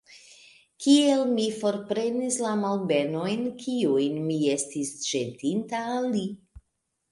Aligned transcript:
Kiel 0.85 1.19
mi 1.33 1.45
forprenis 1.57 2.39
la 2.45 2.55
malbenojn, 2.63 3.45
kiujn 3.61 4.19
mi 4.33 4.41
estis 4.57 4.97
ĵetinta 5.11 5.85
al 5.95 6.13
li! 6.19 6.27